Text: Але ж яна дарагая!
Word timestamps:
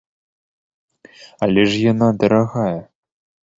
Але 1.47 1.61
ж 1.73 1.83
яна 1.91 2.07
дарагая! 2.25 2.81